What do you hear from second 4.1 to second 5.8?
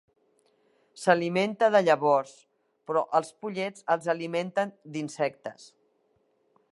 alimenten d'insectes.